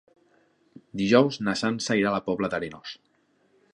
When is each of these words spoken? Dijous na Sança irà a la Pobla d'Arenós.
Dijous 1.01 1.37
na 1.49 1.55
Sança 1.61 1.99
irà 2.01 2.09
a 2.13 2.17
la 2.17 2.23
Pobla 2.31 2.51
d'Arenós. 2.55 2.97